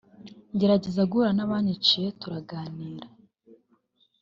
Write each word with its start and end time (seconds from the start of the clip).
ngerageza 0.53 1.01
guhura 1.09 1.31
n’abanyiciye 1.35 2.07
turaganira 2.19 3.07